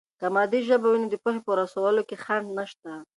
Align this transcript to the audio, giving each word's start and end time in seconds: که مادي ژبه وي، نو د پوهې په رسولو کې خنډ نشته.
که 0.19 0.25
مادي 0.35 0.59
ژبه 0.67 0.87
وي، 0.91 0.99
نو 1.01 1.07
د 1.11 1.15
پوهې 1.23 1.39
په 1.45 1.51
رسولو 1.61 2.01
کې 2.09 2.17
خنډ 2.23 2.47
نشته. 2.57 2.91